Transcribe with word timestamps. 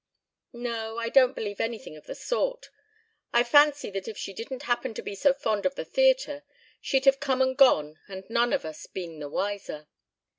"No. 0.53 0.97
I 0.97 1.09
don't 1.09 1.35
believe 1.35 1.61
anything 1.61 1.95
of 1.95 2.07
the 2.07 2.15
sort. 2.15 2.71
I 3.33 3.43
fancy 3.43 3.91
that 3.91 4.07
if 4.07 4.17
she 4.17 4.33
didn't 4.33 4.63
happen 4.63 4.95
to 4.95 5.01
be 5.03 5.13
so 5.13 5.31
fond 5.31 5.63
of 5.63 5.75
the 5.75 5.85
theatre 5.85 6.41
she'd 6.81 7.05
have 7.05 7.19
come 7.19 7.39
and 7.39 7.55
gone 7.55 7.99
and 8.07 8.27
none 8.27 8.51
of 8.51 8.65
us 8.65 8.87
been 8.87 9.19
the 9.19 9.29
wiser. 9.29 9.85